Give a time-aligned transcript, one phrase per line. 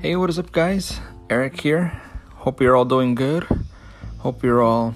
[0.00, 1.00] Hey, what is up, guys?
[1.28, 2.00] Eric here.
[2.36, 3.44] Hope you're all doing good.
[4.18, 4.94] Hope you're all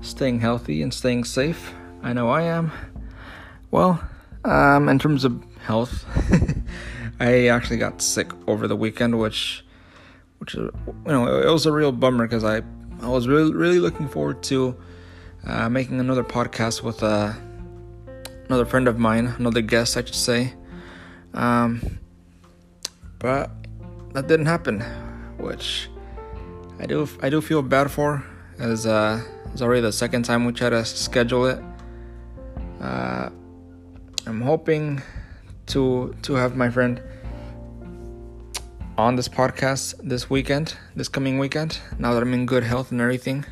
[0.00, 1.74] staying healthy and staying safe.
[2.02, 2.72] I know I am.
[3.70, 4.02] Well,
[4.42, 6.06] um, in terms of health,
[7.20, 9.62] I actually got sick over the weekend, which,
[10.38, 10.72] which you
[11.04, 12.62] know, it was a real bummer because I,
[13.02, 14.74] I was really, really looking forward to
[15.46, 17.34] uh, making another podcast with uh,
[18.46, 20.54] another friend of mine, another guest, I should say.
[21.34, 21.98] Um,
[23.18, 23.50] but
[24.14, 24.80] that didn't happen,
[25.38, 25.90] which
[26.78, 28.24] I do I do feel bad for,
[28.58, 29.20] as uh,
[29.52, 31.60] it's already the second time we try to schedule it.
[32.80, 33.28] Uh,
[34.26, 35.02] I'm hoping
[35.66, 37.02] to to have my friend
[38.96, 41.80] on this podcast this weekend, this coming weekend.
[41.98, 43.44] Now that I'm in good health and everything.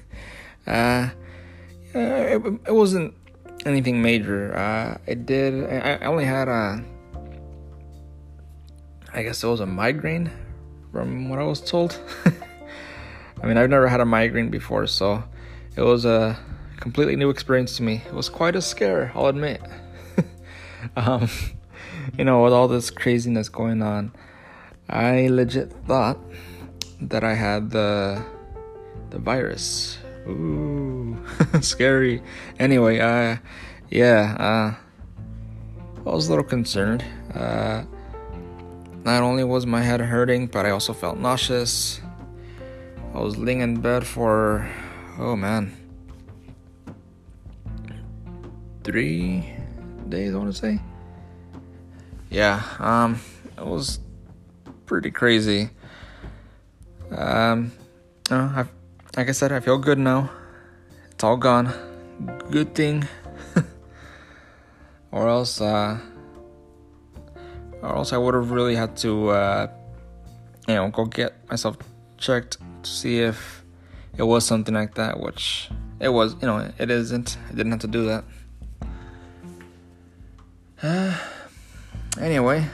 [0.66, 1.10] uh,
[1.92, 3.14] it, it wasn't
[3.66, 4.56] anything major.
[4.56, 5.68] Uh, I did.
[5.68, 6.82] I, I only had a
[9.12, 10.30] I guess it was a migraine
[10.92, 12.00] from what I was told.
[13.42, 15.24] I mean, I've never had a migraine before, so
[15.76, 16.38] it was a
[16.76, 18.02] completely new experience to me.
[18.06, 19.62] It was quite a scare, I'll admit.
[20.96, 21.28] um,
[22.16, 24.12] you know, with all this craziness going on,
[24.88, 26.18] I legit thought
[27.00, 28.22] that I had the
[29.10, 29.98] the virus.
[30.28, 31.18] Ooh,
[31.60, 32.22] scary.
[32.58, 33.38] Anyway, uh,
[33.90, 34.74] yeah, uh,
[35.98, 37.04] I was a little concerned.
[37.34, 37.84] Uh,
[39.04, 42.00] not only was my head hurting, but I also felt nauseous.
[43.14, 44.68] I was laying in bed for,
[45.18, 45.76] oh man,
[48.84, 49.52] three
[50.08, 50.80] days, I want to say.
[52.30, 53.20] Yeah, um,
[53.56, 54.00] it was
[54.86, 55.70] pretty crazy.
[57.10, 57.72] Um,
[58.30, 58.64] uh, I,
[59.16, 60.30] like I said, I feel good now.
[61.10, 61.72] It's all gone.
[62.50, 63.08] Good thing.
[65.10, 65.98] or else, uh,
[67.82, 69.66] or else I would have really had to, uh,
[70.68, 71.76] you know, go get myself
[72.18, 73.64] checked to see if
[74.16, 77.36] it was something like that, which it was, you know, it isn't.
[77.48, 78.24] I didn't have to do that.
[80.82, 81.16] Uh,
[82.20, 82.66] anyway,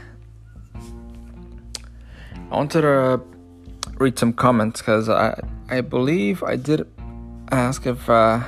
[2.50, 3.20] I wanted to
[3.98, 6.86] read some comments because I, I believe I did
[7.50, 8.42] ask if uh,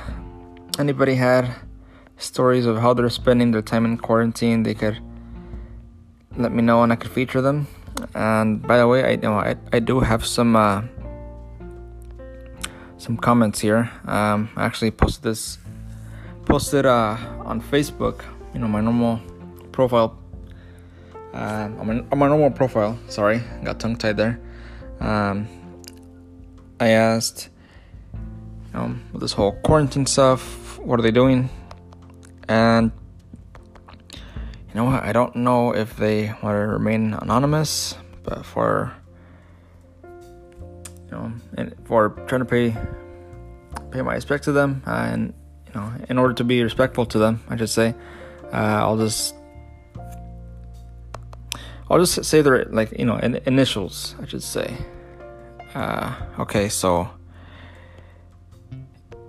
[0.77, 1.53] anybody had
[2.17, 4.63] stories of how they're spending their time in quarantine.
[4.63, 4.99] They could
[6.37, 7.67] let me know and I could feature them.
[8.13, 10.83] And by the way, I you know I, I do have some uh,
[12.97, 13.91] some comments here.
[14.05, 15.57] Um, I actually posted this
[16.45, 18.23] posted uh, on Facebook.
[18.53, 19.19] You know my normal
[19.71, 20.17] profile.
[21.33, 22.97] Uh, on, my, on my normal profile.
[23.07, 24.39] Sorry, got tongue tied there.
[24.99, 25.47] Um,
[26.79, 27.49] I asked,
[28.73, 31.49] um, this whole quarantine stuff, what are they doing?
[32.47, 32.91] And
[34.79, 35.03] know what?
[35.03, 38.93] I don't know if they want to remain anonymous, but for
[40.03, 42.75] you know, and for trying to pay
[43.91, 45.33] pay my respect to them, uh, and
[45.67, 47.93] you know, in order to be respectful to them, I should say,
[48.53, 49.35] uh, I'll just
[51.89, 54.15] I'll just say their like you know in, initials.
[54.21, 54.77] I should say.
[55.75, 57.09] Uh, okay, so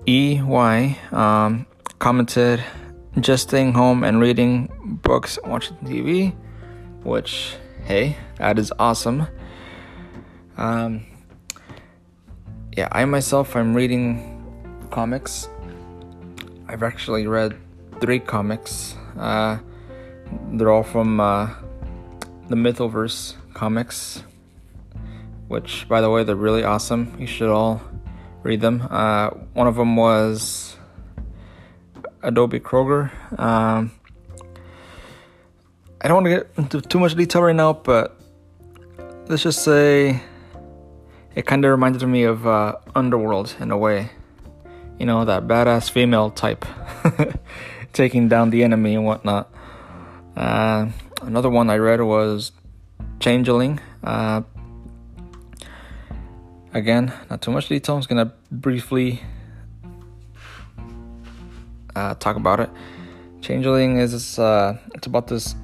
[0.06, 1.66] E Y um,
[1.98, 2.62] commented
[3.18, 6.34] just staying home and reading books, watching TV,
[7.02, 9.26] which, hey, that is awesome.
[10.56, 11.06] Um,
[12.76, 14.36] yeah, I myself, I'm reading
[14.90, 15.48] comics.
[16.68, 17.56] I've actually read
[18.00, 18.94] three comics.
[19.18, 19.58] Uh,
[20.52, 21.50] they're all from uh,
[22.48, 24.22] the Mythoverse comics,
[25.48, 27.16] which, by the way, they're really awesome.
[27.18, 27.82] You should all
[28.42, 28.86] read them.
[28.90, 30.76] Uh, one of them was
[32.22, 33.10] Adobe Kroger.
[33.38, 33.92] Um,
[36.02, 38.18] I don't want to get into too much detail right now, but
[39.28, 40.22] let's just say
[41.34, 44.08] it kind of reminded me of uh, Underworld in a way.
[44.98, 46.64] You know, that badass female type
[47.92, 49.52] taking down the enemy and whatnot.
[50.34, 50.88] Uh,
[51.20, 52.52] another one I read was
[53.18, 53.78] Changeling.
[54.02, 54.40] Uh,
[56.72, 57.96] again, not too much detail.
[57.96, 59.22] I'm just gonna briefly
[61.94, 62.70] uh, talk about it.
[63.42, 65.54] Changeling is uh, it's about this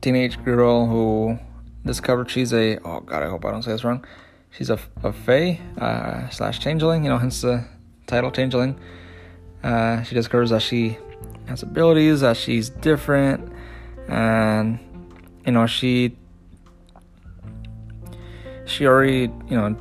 [0.00, 1.38] teenage girl who
[1.84, 4.04] discovered she's a oh god I hope I don't say this wrong.
[4.50, 7.04] She's a a fae uh, slash changeling.
[7.04, 7.64] You know, hence the
[8.06, 8.78] title changeling.
[9.62, 10.96] Uh, she discovers that she
[11.46, 13.52] has abilities, that she's different,
[14.08, 14.78] and
[15.44, 16.16] you know she
[18.66, 19.76] she already you know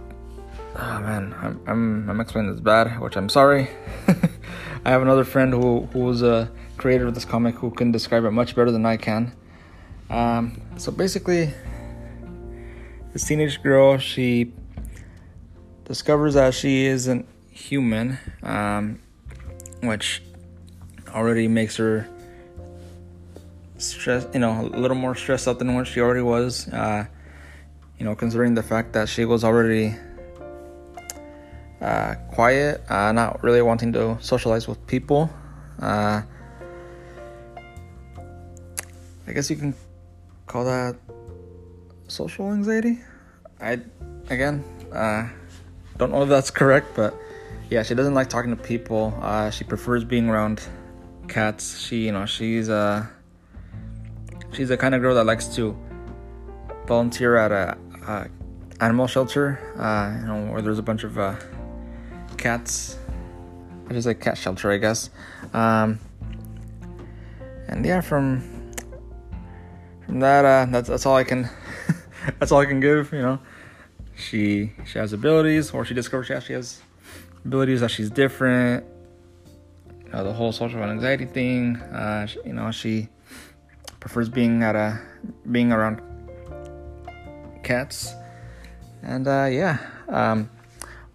[0.76, 3.70] oh man I'm I'm, I'm explaining this bad, which I'm sorry.
[4.86, 8.24] I have another friend who who was a creator of this comic who can describe
[8.26, 9.34] it much better than I can.
[10.10, 11.54] Um, so basically,
[13.14, 14.54] this teenage girl, she
[15.86, 19.00] discovers that she isn't human, um,
[19.82, 20.22] which
[21.10, 22.08] already makes her
[23.78, 26.68] stress, you know, a little more stressed out than what she already was.
[26.70, 27.06] Uh,
[28.00, 29.96] you know, considering the fact that she was already
[31.82, 35.30] uh, quiet, uh, not really wanting to socialize with people.
[35.82, 36.22] Uh,
[39.28, 39.74] I guess you can
[40.48, 40.96] call that
[42.08, 43.00] social anxiety.
[43.60, 43.80] I,
[44.30, 44.64] again,
[44.94, 45.28] uh,
[45.98, 47.14] don't know if that's correct, but
[47.70, 49.18] yeah, she doesn't like talking to people.
[49.22, 50.62] Uh, she prefers being around
[51.28, 51.80] cats.
[51.80, 53.06] She, you know, she's uh,
[54.54, 55.78] she's the kind of girl that likes to
[56.88, 57.78] volunteer at a,
[58.08, 58.30] a
[58.80, 59.60] animal shelter.
[59.78, 61.36] Uh, you know, where there's a bunch of uh,
[62.38, 62.98] cats.
[63.90, 65.10] I just like cat shelter, I guess.
[65.54, 66.00] Um,
[67.68, 68.57] and yeah, from
[70.10, 71.50] that, uh, that's that's all I can.
[72.40, 73.12] that's all I can give.
[73.12, 73.40] You know,
[74.16, 76.82] she she has abilities, or she discovers she has
[77.46, 78.86] abilities that she's different.
[80.06, 81.76] You know, the whole social anxiety thing.
[81.78, 83.10] Uh, she, you know, she
[84.00, 85.00] prefers being at a
[85.52, 86.02] being around
[87.64, 88.14] cats,
[89.04, 89.78] and uh, yeah.
[90.08, 90.50] Um,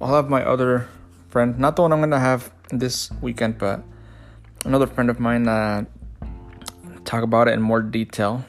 [0.01, 0.89] I'll have my other
[1.29, 3.83] friend, not the one I'm gonna have this weekend, but
[4.65, 5.85] another friend of mine uh,
[7.05, 8.45] talk about it in more detail.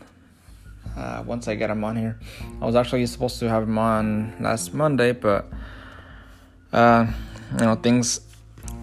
[0.95, 2.19] Uh, once I get him on here,
[2.61, 5.49] I was actually supposed to have him on last Monday, but
[6.71, 7.07] uh,
[7.51, 8.21] you know things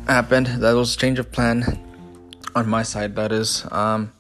[0.07, 0.47] happened.
[0.47, 1.63] That was change of plan
[2.55, 3.15] on my side.
[3.15, 3.65] That is.
[3.71, 4.13] Um,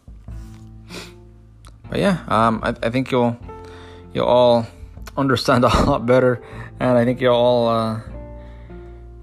[1.88, 3.36] but yeah, um, I, I think you'll
[4.14, 4.66] you'll all
[5.16, 6.40] understand a lot better,
[6.78, 8.00] and I think you'll all uh,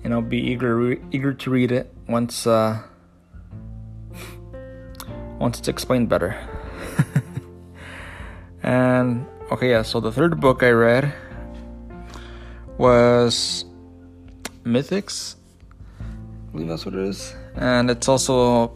[0.04, 2.84] you know be eager eager to read it once uh,
[5.40, 6.36] once it's explained better.
[8.68, 9.82] And okay, yeah.
[9.82, 11.14] So the third book I read
[12.78, 13.64] was
[14.66, 15.36] Mythics.
[16.02, 18.76] I believe that's what it is, and it's also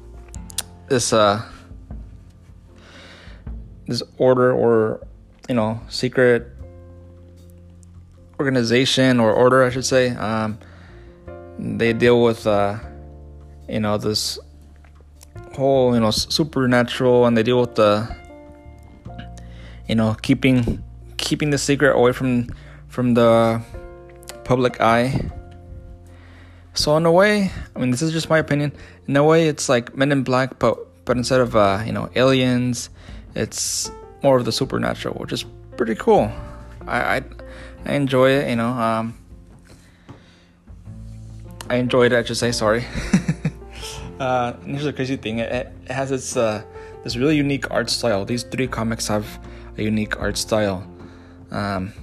[0.87, 1.43] this uh
[3.87, 5.05] this order or
[5.49, 6.47] you know secret
[8.39, 10.11] organization or order, I should say.
[10.15, 10.57] Um,
[11.59, 12.79] they deal with uh,
[13.67, 14.39] you know this
[15.53, 18.20] whole you know supernatural and they deal with the
[19.91, 20.81] you know keeping
[21.17, 22.47] keeping the secret away from
[22.87, 23.61] from the
[24.45, 25.29] public eye
[26.73, 28.71] so in a way i mean this is just my opinion
[29.07, 32.09] in a way it's like men in black but but instead of uh you know
[32.15, 32.89] aliens
[33.35, 33.91] it's
[34.23, 35.43] more of the supernatural which is
[35.75, 36.31] pretty cool
[36.87, 37.21] i i,
[37.85, 39.17] I enjoy it you know um
[41.69, 42.17] I enjoyed it.
[42.17, 42.83] I should say sorry.
[44.19, 46.63] uh, here's the crazy thing: it, it has its uh,
[47.05, 48.25] this really unique art style.
[48.25, 49.39] These three comics have
[49.81, 50.87] unique art style.
[51.51, 51.93] Um,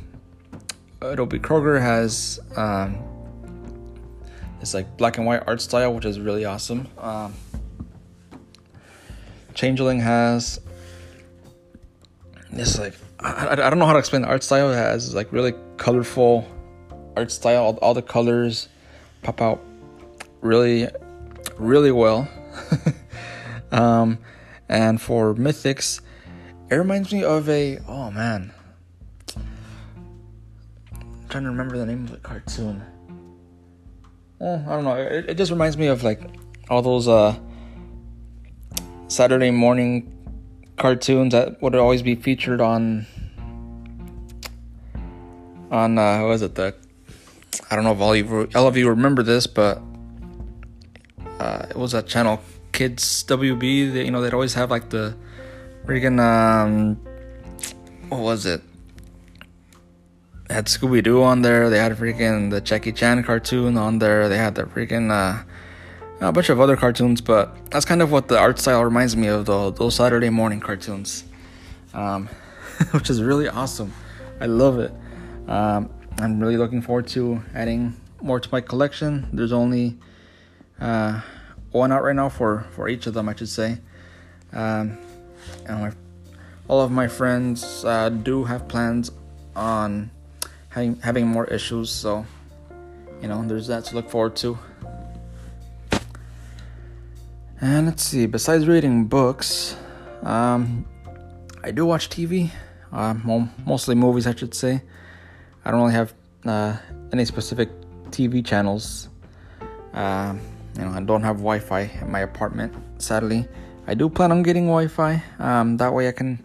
[1.00, 2.98] Adobe Kroger has um,
[4.60, 6.88] this like black and white art style, which is really awesome.
[6.98, 7.34] Um,
[9.54, 10.60] Changeling has
[12.52, 14.70] this like I, I don't know how to explain the art style.
[14.70, 16.46] It has like really colorful
[17.16, 17.64] art style.
[17.64, 18.69] All, all the colors
[19.22, 19.62] pop out
[20.40, 20.88] really,
[21.56, 22.28] really well.
[23.72, 24.19] um,
[24.69, 26.00] and for Mythics,
[26.70, 28.53] it reminds me of a oh man,
[29.37, 32.82] I'm trying to remember the name of the cartoon.
[34.41, 34.94] Oh, I don't know.
[34.96, 36.20] It, it just reminds me of like
[36.70, 37.37] all those uh,
[39.08, 40.15] Saturday morning
[40.77, 43.06] cartoons that would always be featured on
[45.70, 46.75] on uh, what was it the
[47.70, 49.82] I don't know if all of you, all of you remember this, but
[51.39, 52.41] uh, it was a channel
[52.72, 53.93] Kids WB.
[53.93, 55.15] They, you know, they'd always have like the
[55.88, 56.96] freaking um,
[58.10, 58.60] what was it?
[60.50, 61.70] Had Scooby Doo on there.
[61.70, 64.28] They had freaking the Jackie Chan cartoon on there.
[64.28, 65.42] They had the freaking uh,
[66.20, 69.28] a bunch of other cartoons, but that's kind of what the art style reminds me
[69.28, 69.70] of though.
[69.70, 71.24] Those Saturday morning cartoons,
[71.94, 72.28] um,
[72.90, 73.90] which is really awesome.
[74.40, 74.92] I love it.
[75.48, 79.26] Um, I'm really looking forward to adding more to my collection.
[79.32, 79.96] There's only
[80.80, 81.22] uh,
[81.70, 83.78] one out right now for, for each of them, I should say.
[84.52, 84.98] Um,
[85.66, 85.92] and my,
[86.68, 89.10] all of my friends uh, do have plans
[89.56, 90.10] on
[90.68, 92.24] having having more issues, so
[93.20, 94.58] you know there's that to look forward to.
[97.60, 98.26] And let's see.
[98.26, 99.76] Besides reading books,
[100.22, 100.86] um,
[101.64, 102.50] I do watch TV.
[102.92, 103.14] Uh,
[103.66, 104.80] mostly movies, I should say.
[105.64, 106.14] I don't really have
[106.46, 106.76] uh,
[107.12, 107.68] any specific
[108.10, 109.08] TV channels.
[109.92, 110.34] Uh,
[110.76, 112.72] you know, I don't have Wi-Fi in my apartment.
[112.98, 113.46] Sadly,
[113.88, 115.22] I do plan on getting Wi-Fi.
[115.38, 116.44] Um, that way, I can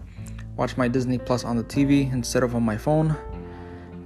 [0.55, 3.17] watch my Disney Plus on the TV instead of on my phone.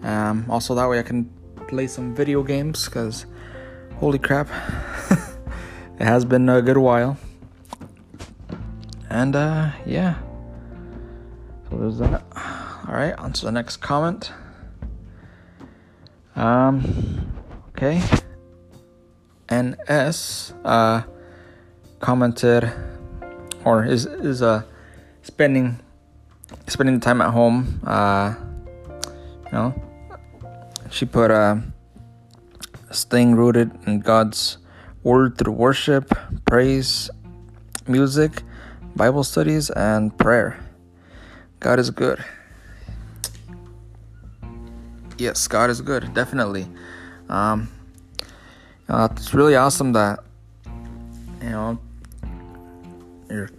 [0.01, 1.29] Um, also, that way I can
[1.67, 3.27] play some video games because
[3.97, 4.49] holy crap,
[5.99, 7.15] it has been a good while.
[9.11, 10.15] And uh, yeah,
[11.69, 12.23] so there's that.
[12.87, 14.31] All right, on to the next comment.
[16.35, 17.31] Um,
[17.69, 18.01] okay.
[19.51, 21.03] NS uh,
[21.99, 22.73] commented,
[23.67, 24.63] or is is uh
[25.23, 25.77] spending
[26.67, 27.81] spending time at home.
[27.83, 28.35] Uh,
[29.45, 29.75] you know,
[30.89, 31.57] she put uh,
[32.91, 34.57] staying rooted in God's
[35.03, 36.13] word through worship,
[36.45, 37.09] praise,
[37.87, 38.43] music,
[38.95, 40.59] Bible studies, and prayer.
[41.59, 42.23] God is good.
[45.17, 46.67] Yes, God is good, definitely.
[47.27, 47.67] Um,
[48.87, 50.19] uh, it's really awesome that
[51.41, 51.79] you know
[53.29, 53.49] you're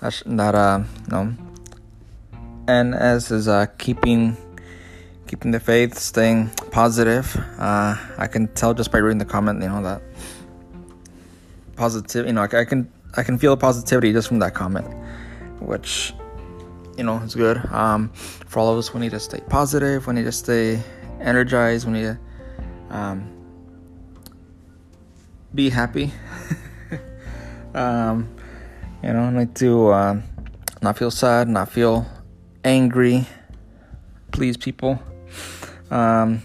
[0.00, 4.36] that that uh you know NS is uh keeping
[5.30, 7.36] keeping the faith, staying positive.
[7.56, 10.02] Uh, I can tell just by reading the comment, you know that
[11.76, 12.26] positive.
[12.26, 14.88] You know, I, I can I can feel the positivity just from that comment,
[15.60, 16.12] which
[16.98, 17.58] you know is good.
[17.72, 20.08] Um, for all of us, we need to stay positive.
[20.08, 20.82] We need to stay
[21.20, 21.86] energized.
[21.86, 22.18] We need to
[22.90, 23.30] um,
[25.54, 26.10] be happy.
[27.74, 28.28] um,
[29.02, 30.20] you know, need to uh,
[30.82, 32.06] not feel sad, not feel
[32.64, 33.26] angry.
[34.32, 35.00] Please, people.
[35.90, 36.42] Um,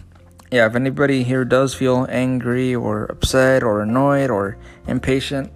[0.51, 4.57] yeah, if anybody here does feel angry or upset or annoyed or
[4.87, 5.51] impatient,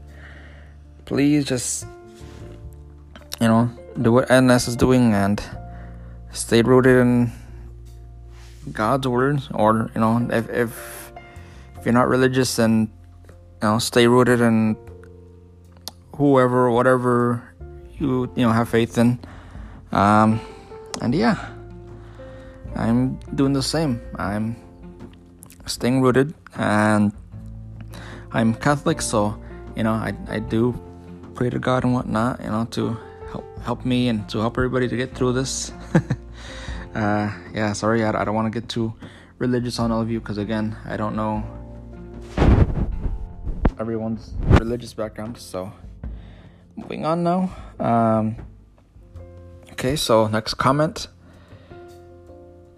[1.05, 1.85] please just,
[3.39, 5.41] you know, do what NS is doing and
[6.31, 7.31] stay rooted in
[8.71, 9.47] God's words.
[9.53, 11.11] Or, you know, if, if,
[11.77, 12.91] if you're not religious, then,
[13.61, 14.75] you know, stay rooted in
[16.19, 17.41] whoever, whatever
[17.97, 19.17] you, you know, have faith in.
[19.91, 20.39] Um,
[21.01, 21.55] and yeah.
[22.75, 24.01] I'm doing the same.
[24.15, 24.55] I'm
[25.65, 27.13] staying rooted and
[28.31, 29.41] I'm Catholic, so
[29.75, 30.77] you know I I do
[31.33, 32.97] pray to God and whatnot, you know, to
[33.31, 35.71] help help me and to help everybody to get through this.
[36.95, 38.93] uh, yeah, sorry, I, I don't want to get too
[39.39, 41.43] religious on all of you because again, I don't know
[43.79, 45.37] everyone's religious background.
[45.37, 45.71] So
[46.79, 47.51] moving on now.
[47.79, 48.35] Um,
[49.73, 51.07] okay, so next comment.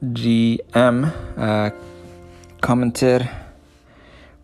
[0.04, 1.70] GM uh,
[2.62, 3.30] commented,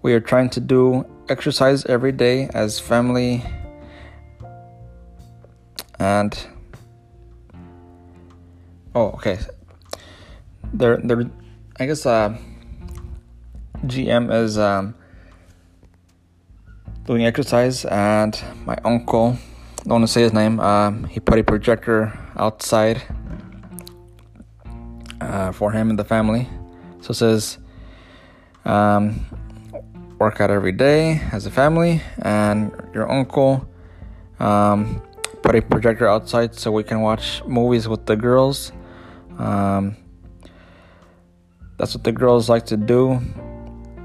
[0.01, 3.43] We are trying to do exercise every day as family
[5.99, 6.47] and
[8.95, 9.37] oh okay
[10.73, 11.29] they're they're
[11.79, 12.35] i guess uh
[13.85, 14.95] gm is um
[17.07, 19.35] doing exercise and my uncle
[19.83, 23.01] don't want to say his name um he put a projector outside
[25.21, 26.47] uh, for him and the family.
[27.01, 27.57] So it says,
[28.65, 29.25] um,
[30.19, 33.67] work out every day as a family, and your uncle
[34.39, 35.01] um,
[35.43, 38.71] put a projector outside so we can watch movies with the girls.
[39.37, 39.95] Um,
[41.77, 43.21] that's what the girls like to do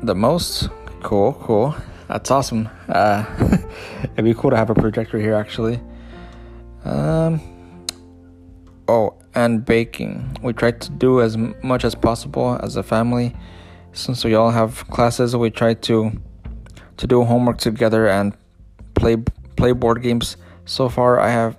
[0.02, 0.68] the most.
[1.02, 1.74] Cool, cool.
[2.08, 2.68] That's awesome.
[2.88, 3.24] Uh,
[4.02, 5.80] it'd be cool to have a projector here, actually.
[6.84, 7.40] Um,
[8.88, 10.36] oh, and baking.
[10.42, 13.34] We try to do as much as possible as a family.
[13.92, 16.12] Since we all have classes, we try to
[16.98, 18.34] to do homework together and
[18.94, 19.16] play
[19.56, 20.36] play board games.
[20.64, 21.56] So far, I have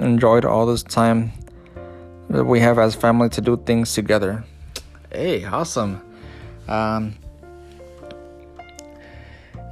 [0.00, 1.32] enjoyed all this time
[2.28, 4.44] that we have as family to do things together.
[5.10, 6.00] Hey, awesome.
[6.68, 7.14] Um,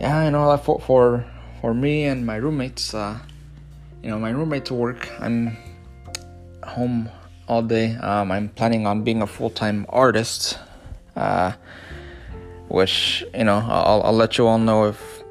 [0.01, 1.25] yeah, you know, for for
[1.61, 3.19] for me and my roommates, uh,
[4.03, 5.09] you know, my roommates work.
[5.21, 5.57] I'm
[6.65, 7.11] home
[7.47, 7.97] all day.
[7.97, 10.59] Um, I'm planning on being a full time artist,
[11.17, 11.53] uh,
[12.69, 15.23] which, you know, I'll, I'll let you all know if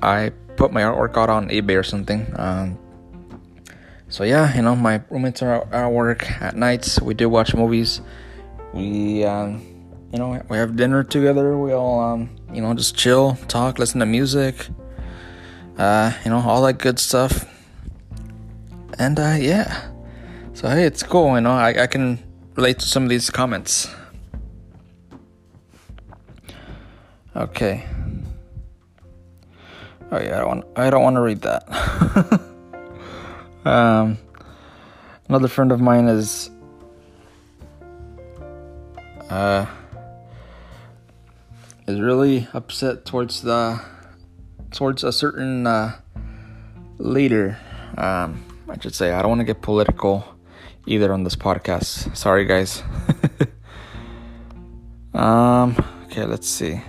[0.00, 2.26] I put my artwork out on eBay or something.
[2.36, 2.78] Um,
[4.08, 7.00] so, yeah, you know, my roommates are at work at nights.
[7.00, 8.00] We do watch movies.
[8.72, 9.60] We, um,
[10.12, 11.58] you know, we have dinner together.
[11.58, 14.68] We all, um, you know, just chill, talk, listen to music,
[15.78, 17.44] uh, you know, all that good stuff.
[18.98, 19.88] And, uh, yeah.
[20.54, 22.18] So hey, it's cool, you know, I, I can
[22.54, 23.88] relate to some of these comments.
[27.34, 27.86] Okay.
[30.12, 32.40] Oh yeah, I don't want, I don't want to read that.
[33.64, 34.18] um,
[35.28, 36.50] another friend of mine is
[39.30, 39.64] uh
[41.90, 43.80] is really upset towards the
[44.70, 46.00] towards a certain uh,
[46.98, 47.58] leader.
[47.98, 50.24] Um, I should say I don't want to get political
[50.86, 52.16] either on this podcast.
[52.16, 52.82] Sorry, guys.
[55.12, 56.80] Um, okay, let's see.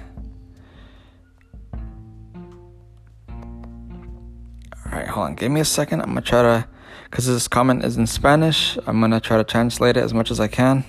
[4.85, 5.35] Alright, hold on.
[5.35, 6.01] Give me a second.
[6.01, 6.67] I'm gonna try to,
[7.05, 10.39] because this comment is in Spanish, I'm gonna try to translate it as much as
[10.39, 10.85] I can.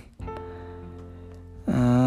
[1.66, 2.01] Uh,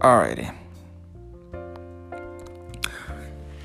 [0.00, 0.56] Alrighty.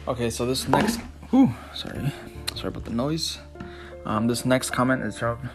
[0.06, 1.00] Okay, so this next,
[1.30, 2.12] whew, sorry,
[2.56, 3.40] sorry about the noise.
[4.06, 5.50] Um, this next comment is from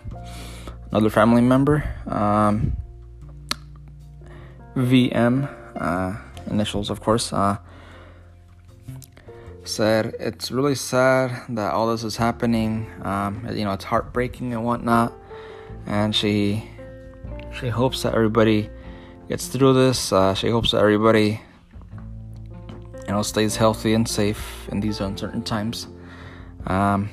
[0.91, 1.85] another family member.
[2.07, 2.77] Um,
[4.75, 6.17] VM, uh,
[6.51, 7.59] initials, of course, uh,
[9.65, 12.91] said it's really sad that all this is happening.
[13.03, 15.13] Um, you know, it's heartbreaking and whatnot.
[15.87, 16.65] And she
[17.59, 18.71] she hopes that everybody
[19.31, 20.13] gets through this.
[20.13, 21.41] Uh, she hopes that everybody
[23.07, 25.87] you know stays healthy and safe in these uncertain times.
[26.67, 27.09] Um,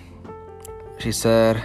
[0.98, 1.62] she said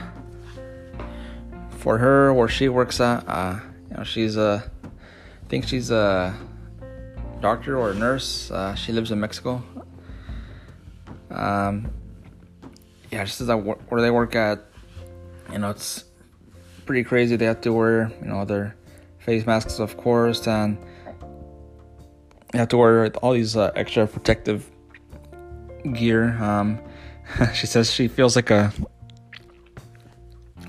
[1.71, 3.27] for her where she works at.
[3.27, 6.37] Uh, you know, she's a, I think she's a
[7.41, 8.51] doctor or a nurse.
[8.51, 9.65] Uh, she lives in Mexico.
[11.31, 11.91] Um,
[13.11, 14.67] yeah, she says that where they work at,
[15.51, 16.05] you know, it's
[16.85, 17.37] pretty crazy.
[17.37, 18.77] They have to wear, you know, their
[19.25, 20.79] face masks, of course, and
[22.53, 24.71] you have to wear all these uh, extra protective
[25.93, 26.37] gear.
[26.43, 26.81] Um,
[27.55, 28.73] she says she feels like a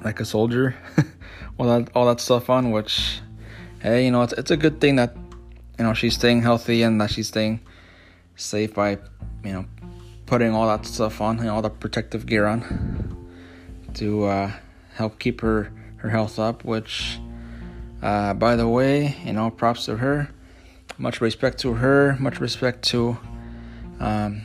[0.04, 0.76] like a soldier,
[1.58, 2.72] all that all that stuff on.
[2.72, 3.20] Which,
[3.82, 5.16] hey, you know, it's it's a good thing that
[5.78, 7.60] you know she's staying healthy and that she's staying
[8.36, 8.98] safe by
[9.44, 9.66] you know
[10.26, 13.28] putting all that stuff on, you know, all the protective gear on
[13.94, 14.52] to uh,
[14.96, 16.64] help keep her her health up.
[16.64, 17.20] Which,
[18.04, 20.30] uh, by the way, you know, props to her.
[20.98, 22.18] Much respect to her.
[22.20, 23.18] Much respect to
[24.02, 24.42] um,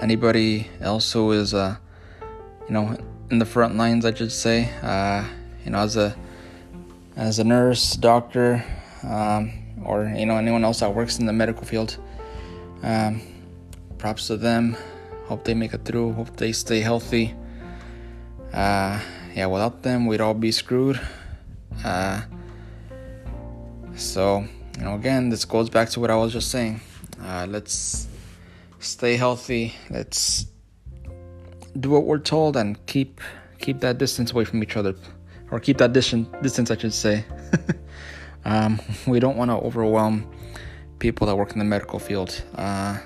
[0.00, 1.76] anybody else who is, uh,
[2.66, 2.96] you know,
[3.30, 4.72] in the front lines, I should say.
[4.82, 5.24] Uh,
[5.62, 6.16] you know, as a
[7.14, 8.64] as a nurse, doctor,
[9.04, 9.52] um,
[9.84, 11.98] or you know anyone else that works in the medical field.
[12.82, 13.20] Um,
[13.98, 14.74] props to them.
[15.26, 16.14] Hope they make it through.
[16.14, 17.34] Hope they stay healthy.
[18.54, 18.98] Uh,
[19.34, 20.98] yeah, without them, we'd all be screwed.
[23.96, 24.44] So,
[24.78, 26.80] you know, again, this goes back to what I was just saying.
[27.22, 28.08] Uh, let's
[28.80, 29.74] stay healthy.
[29.90, 30.46] Let's
[31.78, 33.20] do what we're told and keep
[33.58, 34.94] keep that distance away from each other,
[35.50, 37.24] or keep that distance distance, I should say.
[38.44, 40.26] um, we don't want to overwhelm
[40.98, 42.42] people that work in the medical field.
[42.54, 42.98] Uh,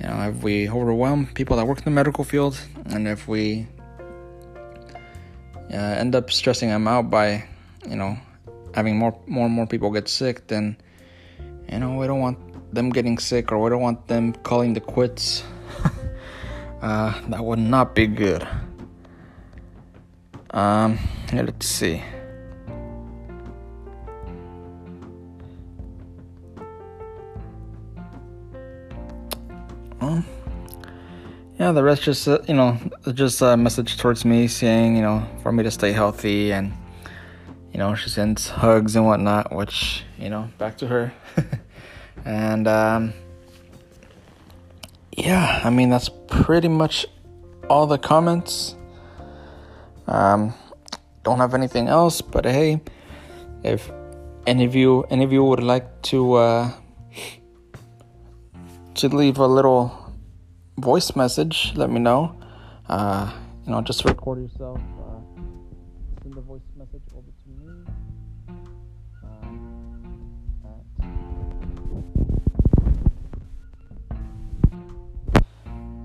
[0.00, 3.66] you know, if we overwhelm people that work in the medical field, and if we
[5.72, 7.44] uh, end up stressing them out by,
[7.88, 8.18] you know,
[8.74, 10.76] having more more and more people get sick, then
[11.70, 12.38] you know we don't want
[12.74, 15.42] them getting sick, or we don't want them calling the quits.
[16.80, 18.48] Uh, that would not be good.
[20.52, 20.98] Um,
[21.30, 22.02] let's see.
[31.60, 32.78] Yeah, the rest just, uh, you know,
[33.12, 36.72] just a message towards me saying, you know, for me to stay healthy and,
[37.72, 41.12] you know, she sends hugs and whatnot, which, you know, back to her.
[42.24, 43.12] and, um,
[45.16, 47.06] yeah, I mean, that's pretty much
[47.68, 48.74] all the comments.
[50.06, 50.54] Um,
[51.22, 52.80] don't have anything else, but hey,
[53.62, 53.90] if
[54.46, 56.72] any of you any of you would like to uh,
[58.94, 59.92] to leave a little
[60.78, 62.34] voice message, let me know.
[62.88, 63.30] Uh,
[63.64, 64.80] you know, just record yourself.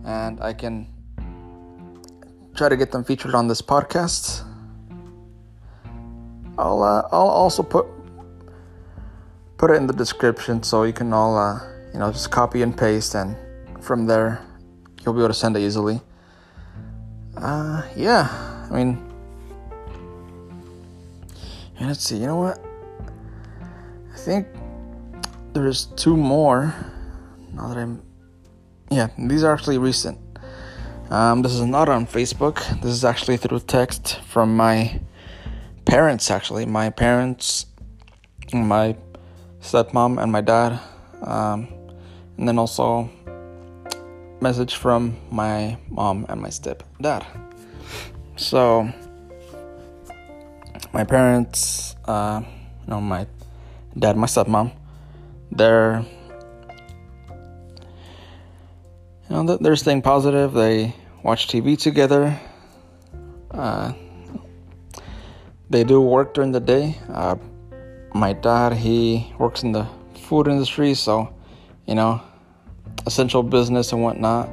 [0.06, 0.88] And I can
[2.56, 4.46] try to get them featured on this podcast.
[6.58, 7.86] I'll uh, I'll also put
[9.58, 11.60] put it in the description so you can all uh,
[11.91, 13.36] you know just copy and paste and
[13.82, 14.46] from there
[15.02, 16.00] you'll be able to send it easily.
[17.36, 18.30] Uh, yeah,
[18.72, 19.13] I mean,
[21.82, 22.18] let's see.
[22.18, 22.63] You know what?
[24.13, 24.48] I think
[25.54, 26.74] there's two more.
[27.54, 28.05] Now that I'm
[28.89, 30.19] yeah, these are actually recent.
[31.10, 32.58] Um, this is not on Facebook.
[32.82, 35.00] This is actually through text from my
[35.86, 36.32] parents.
[36.32, 37.67] Actually, my parents
[38.54, 38.95] my
[39.62, 40.80] stepmom and my dad,
[41.21, 41.67] um,
[42.38, 43.10] and then also
[44.41, 47.26] message from my mom and my stepdad.
[48.36, 48.91] So
[50.93, 52.43] my parents, uh,
[52.88, 53.26] my
[53.98, 54.71] dad, my stepmom,
[55.52, 56.06] they're
[59.30, 60.54] you know they're staying positive.
[60.54, 62.40] They watch TV together.
[63.52, 63.94] Uh,
[65.70, 66.98] they do work during the day.
[67.10, 67.36] Uh,
[68.14, 71.34] my dad, he works in the food industry, so
[71.86, 72.22] you know,
[73.06, 74.50] essential business and whatnot.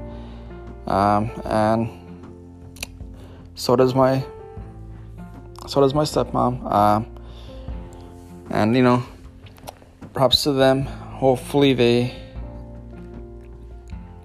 [0.87, 1.89] Um, and
[3.55, 4.25] so does my
[5.67, 6.71] so does my stepmom.
[6.71, 7.07] Um,
[8.51, 9.03] and you know,
[10.13, 10.83] props to them.
[10.83, 12.22] Hopefully they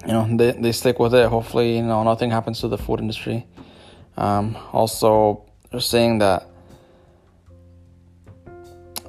[0.08, 1.28] you know they, they stick with it.
[1.28, 3.46] Hopefully, you know, nothing happens to the food industry.
[4.16, 6.48] Um, also, they're saying that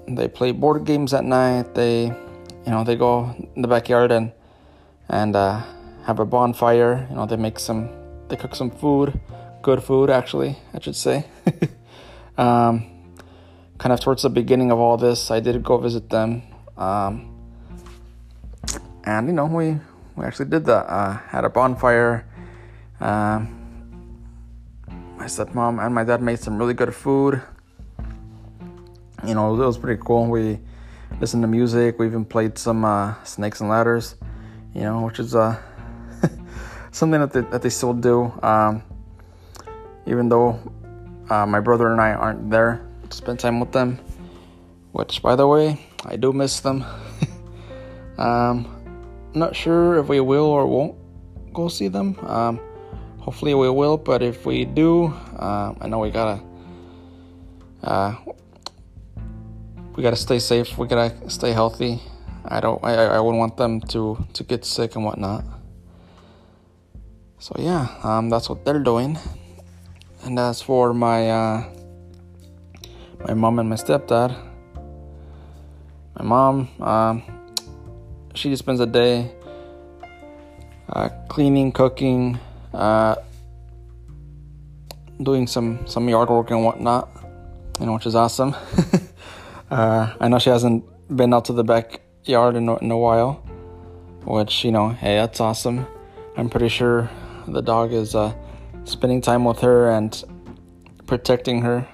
[0.09, 1.73] they play board games at night.
[1.73, 4.33] They, you know, they go in the backyard and
[5.07, 5.63] and uh,
[6.03, 7.07] have a bonfire.
[7.09, 7.89] You know, they make some,
[8.27, 9.17] they cook some food,
[9.61, 11.25] good food actually, I should say.
[12.37, 12.85] um,
[13.77, 16.43] kind of towards the beginning of all this, I did go visit them,
[16.77, 17.33] um,
[19.05, 19.77] and you know, we
[20.19, 20.85] we actually did that.
[20.85, 22.27] Uh, had a bonfire.
[22.99, 23.55] Um,
[25.17, 27.41] my stepmom and my dad made some really good food
[29.25, 30.27] you know, it was pretty cool.
[30.27, 30.59] We
[31.19, 31.99] listened to music.
[31.99, 34.15] We even played some uh, snakes and ladders,
[34.73, 35.59] you know, which is uh,
[36.91, 38.31] something that they, that they still do.
[38.41, 38.83] Um,
[40.05, 40.59] even though
[41.29, 43.99] uh, my brother and I aren't there to spend time with them,
[44.91, 46.85] which, by the way, I do miss them.
[48.17, 48.78] um,
[49.33, 50.95] not sure if we will or won't
[51.53, 52.17] go see them.
[52.25, 52.59] Um,
[53.19, 56.41] hopefully, we will, but if we do, uh, I know we gotta.
[57.83, 58.15] Uh,
[59.95, 60.77] we gotta stay safe.
[60.77, 62.01] We gotta stay healthy.
[62.45, 62.83] I don't.
[62.83, 65.43] I, I wouldn't want them to to get sick and whatnot.
[67.39, 69.17] So yeah, um, that's what they're doing.
[70.23, 71.63] And as for my uh,
[73.27, 74.35] my mom and my stepdad,
[76.17, 77.23] my mom, um,
[78.33, 79.31] she just spends a day
[80.89, 82.39] uh, cleaning, cooking,
[82.73, 83.15] uh,
[85.21, 87.09] doing some some yard work and whatnot,
[87.79, 88.55] you know, which is awesome.
[89.71, 90.83] Uh, I know she hasn't
[91.15, 93.33] been out to the backyard in, in a while,
[94.25, 95.85] which, you know, hey, that's awesome.
[96.35, 97.07] I'm pretty sure
[97.47, 98.33] the dog is uh,
[98.85, 100.23] spending time with her and
[101.05, 101.87] protecting her.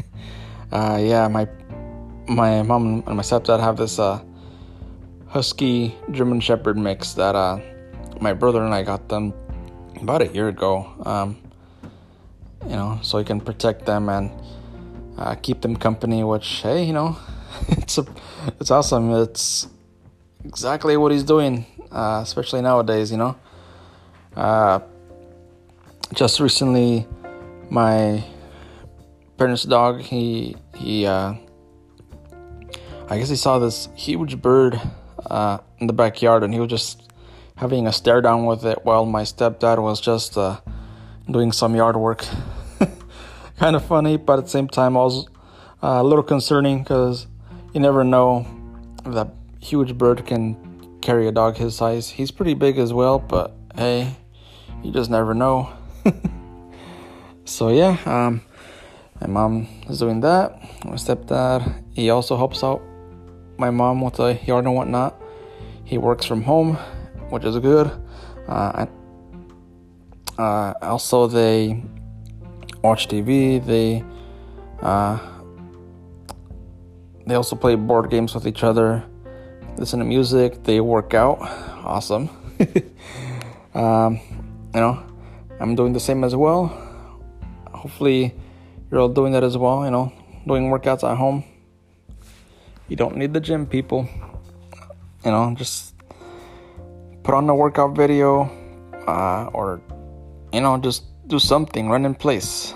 [0.72, 1.46] uh, yeah, my
[2.26, 4.22] my mom and my stepdad have this uh,
[5.34, 7.58] husky German Shepherd mix that uh,
[8.20, 9.34] my brother and I got them
[10.00, 10.86] about a year ago.
[11.04, 11.36] Um,
[12.62, 14.30] you know, so he can protect them and
[15.18, 16.22] uh, keep them company.
[16.22, 17.18] Which hey, you know,
[17.68, 18.06] it's a,
[18.60, 19.10] it's awesome.
[19.10, 19.66] It's
[20.44, 23.10] exactly what he's doing, uh, especially nowadays.
[23.10, 23.36] You know,
[24.36, 24.78] uh,
[26.14, 27.08] just recently,
[27.70, 28.22] my
[29.36, 31.34] parents' dog he he uh,
[33.08, 34.80] I guess he saw this huge bird
[35.34, 37.12] uh, in the backyard, and he was just
[37.56, 40.60] having a stare down with it while my stepdad was just uh,
[41.28, 42.24] doing some yard work.
[43.58, 45.26] kind of funny, but at the same time, also
[45.82, 47.26] uh, a little concerning because
[47.72, 48.46] you never know
[49.06, 49.28] that
[49.60, 50.56] huge bird can
[51.00, 52.10] carry a dog his size.
[52.10, 54.14] He's pretty big as well, but hey,
[54.84, 55.72] you just never know.
[57.44, 58.40] so yeah, um,
[59.20, 60.62] my mom is doing that.
[60.84, 62.82] My stepdad, he also helps out
[63.58, 65.23] my mom with the yard and whatnot.
[65.84, 66.76] He works from home,
[67.30, 67.90] which is good.
[68.48, 68.86] Uh,
[70.38, 71.82] uh, also, they
[72.82, 73.64] watch TV.
[73.64, 74.04] They
[74.82, 75.18] uh,
[77.26, 79.04] they also play board games with each other,
[79.78, 80.62] listen to music.
[80.62, 81.38] They work out.
[81.84, 82.28] Awesome.
[83.74, 84.20] um,
[84.74, 85.02] you know,
[85.58, 86.68] I'm doing the same as well.
[87.72, 88.34] Hopefully,
[88.90, 89.84] you're all doing that as well.
[89.84, 90.12] You know,
[90.46, 91.44] doing workouts at home.
[92.88, 94.08] You don't need the gym, people.
[95.24, 95.94] You know, just
[97.22, 98.50] put on a workout video,
[99.06, 99.80] uh, or
[100.52, 102.74] you know, just do something, run in place.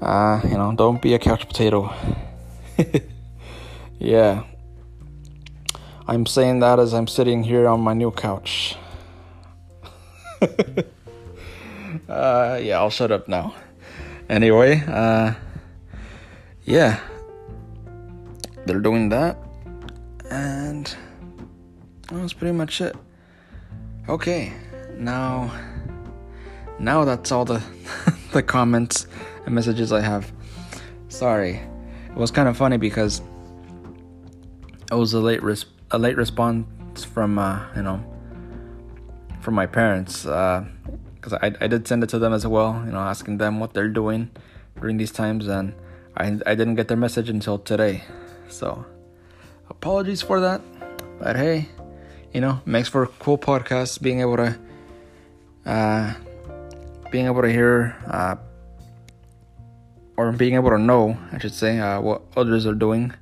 [0.00, 1.92] Uh, you know, don't be a couch potato.
[3.98, 4.44] yeah.
[6.06, 8.76] I'm saying that as I'm sitting here on my new couch.
[12.08, 13.54] uh, yeah, I'll shut up now.
[14.28, 15.34] Anyway, uh,
[16.64, 17.00] yeah.
[18.66, 19.41] They're doing that.
[20.32, 20.96] And
[22.10, 22.96] that's pretty much it.
[24.08, 24.50] Okay,
[24.96, 25.52] now
[26.78, 27.62] now that's all the
[28.32, 29.06] the comments
[29.44, 30.32] and messages I have.
[31.08, 31.60] Sorry.
[32.08, 33.20] It was kind of funny because
[34.90, 38.02] it was a late res- a late response from uh, you know
[39.42, 42.82] from my parents because uh, I I did send it to them as well.
[42.86, 44.30] You know, asking them what they're doing
[44.80, 45.74] during these times, and
[46.16, 48.04] I I didn't get their message until today.
[48.48, 48.86] So
[49.70, 50.60] apologies for that,
[51.18, 51.68] but hey,
[52.32, 54.58] you know, makes for a cool podcast being able to
[55.66, 56.14] uh,
[57.10, 58.36] being able to hear uh,
[60.16, 63.12] or being able to know, I should say, uh, what others are doing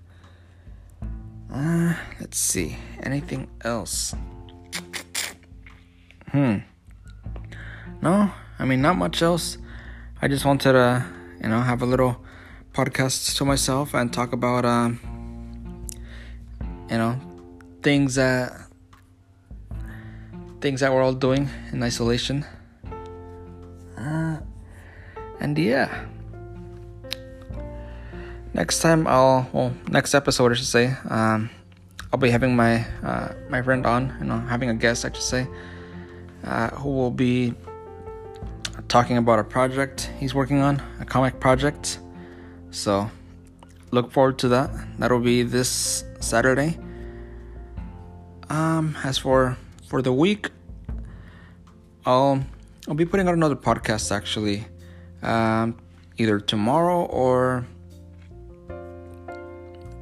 [1.53, 2.77] uh, let's see.
[3.03, 4.15] Anything else?
[6.31, 6.59] Hmm.
[8.01, 9.59] No, I mean, not much else.
[10.23, 11.05] I just wanted to,
[11.43, 12.23] you know, have a little
[12.73, 15.01] podcast to myself and talk about, um,
[16.91, 17.19] you know,
[17.83, 18.53] things that
[20.61, 22.45] things that we're all doing in isolation.
[23.97, 24.39] Uh,
[25.41, 26.07] and yeah
[28.55, 31.51] next time I'll well next episode I should say um,
[32.13, 35.23] I'll be having my uh, my friend on you know having a guest I should
[35.23, 35.47] say
[36.45, 37.55] uh, who will be
[38.89, 42.01] talking about a project he's working on a comic project
[42.71, 43.11] so
[43.91, 46.79] look forward to that that'll be this Saturday
[48.49, 49.57] um as for
[49.89, 50.51] for the week
[52.07, 52.45] I'll
[52.89, 54.67] I'll be putting out another podcast actually
[55.23, 55.79] um,
[56.17, 57.67] either tomorrow or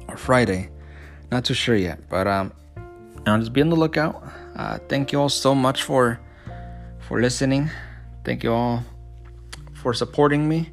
[0.07, 0.69] or Friday.
[1.31, 2.53] Not too sure yet, but um,
[3.25, 4.23] I'll just be on the lookout.
[4.55, 6.19] Uh, thank you all so much for
[6.99, 7.69] for listening.
[8.23, 8.83] Thank you all
[9.73, 10.69] for supporting me,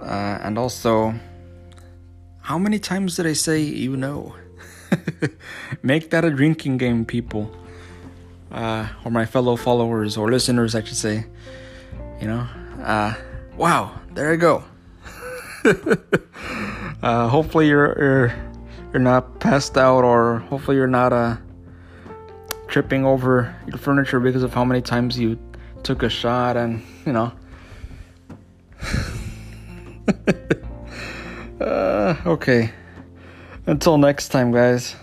[0.00, 1.14] uh, and also,
[2.42, 4.34] how many times did I say you know?
[5.82, 7.50] Make that a drinking game, people,
[8.50, 11.24] uh, or my fellow followers or listeners, I should say.
[12.20, 12.48] You know,
[12.82, 13.14] uh,
[13.56, 14.64] wow, there I go.
[17.02, 18.34] uh, hopefully you're, you're
[18.92, 21.36] you're not passed out, or hopefully you're not uh,
[22.66, 25.38] tripping over your furniture because of how many times you
[25.82, 27.32] took a shot, and you know.
[31.62, 32.70] uh, okay.
[33.66, 34.96] Until next time, guys.